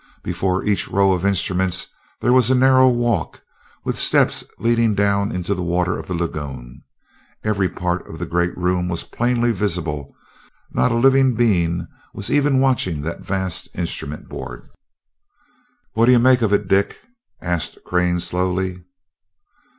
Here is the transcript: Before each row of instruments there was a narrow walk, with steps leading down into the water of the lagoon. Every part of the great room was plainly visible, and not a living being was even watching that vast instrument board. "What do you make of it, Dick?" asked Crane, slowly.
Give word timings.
Before 0.23 0.63
each 0.63 0.87
row 0.87 1.11
of 1.13 1.27
instruments 1.27 1.85
there 2.21 2.33
was 2.33 2.49
a 2.49 2.55
narrow 2.55 2.87
walk, 2.89 3.41
with 3.83 3.99
steps 3.99 4.43
leading 4.57 4.95
down 4.95 5.31
into 5.31 5.53
the 5.53 5.61
water 5.61 5.95
of 5.99 6.07
the 6.07 6.15
lagoon. 6.15 6.81
Every 7.43 7.69
part 7.69 8.07
of 8.07 8.17
the 8.17 8.25
great 8.25 8.57
room 8.57 8.89
was 8.89 9.03
plainly 9.03 9.51
visible, 9.51 10.05
and 10.05 10.13
not 10.75 10.91
a 10.91 10.95
living 10.95 11.35
being 11.35 11.85
was 12.15 12.31
even 12.31 12.59
watching 12.59 13.03
that 13.03 13.23
vast 13.23 13.67
instrument 13.75 14.27
board. 14.27 14.71
"What 15.93 16.07
do 16.07 16.13
you 16.13 16.17
make 16.17 16.41
of 16.41 16.51
it, 16.51 16.67
Dick?" 16.67 16.97
asked 17.39 17.77
Crane, 17.85 18.19
slowly. 18.19 18.83